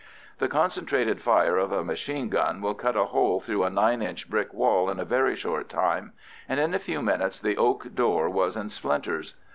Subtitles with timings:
[0.39, 4.27] The concentrated fire of a machine gun will cut a hole through a nine inch
[4.27, 6.13] brick wall in a very short time,
[6.49, 9.35] and in a few minutes the oak door was in splinters.